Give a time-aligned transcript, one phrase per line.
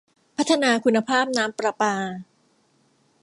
[0.37, 1.95] พัฒนาคุณภาพน้ำประปา